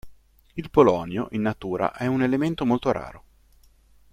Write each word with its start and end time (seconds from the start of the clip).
Il 0.55 0.71
polonio 0.71 1.27
in 1.33 1.43
natura 1.43 1.93
è 1.93 2.07
un 2.07 2.23
elemento 2.23 2.65
molto 2.65 2.91
raro. 2.91 3.23